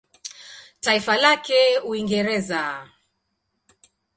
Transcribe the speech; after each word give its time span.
Taifa 0.81 1.15
lake 1.17 1.55
Uingereza. 1.89 2.63